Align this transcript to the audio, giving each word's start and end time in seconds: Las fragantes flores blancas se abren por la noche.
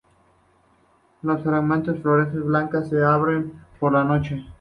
Las 1.21 1.43
fragantes 1.43 2.01
flores 2.01 2.33
blancas 2.33 2.89
se 2.89 3.03
abren 3.03 3.53
por 3.79 3.91
la 3.93 4.03
noche. 4.03 4.43